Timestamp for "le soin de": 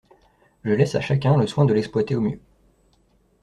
1.37-1.75